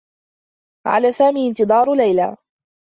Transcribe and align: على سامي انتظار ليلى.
على 0.87 1.11
سامي 1.11 1.47
انتظار 1.49 1.93
ليلى. 1.93 2.35